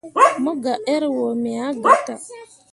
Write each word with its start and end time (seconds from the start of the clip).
Mu 0.43 0.51
gah 0.63 0.79
err 0.93 1.05
wo, 1.15 1.27
me 1.41 1.51
ah 1.67 1.71
gatah. 1.83 2.21